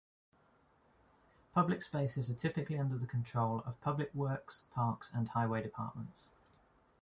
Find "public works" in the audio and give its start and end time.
3.81-4.65